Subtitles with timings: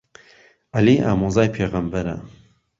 [0.77, 2.15] عهلی ئاموزای پێغهمبەره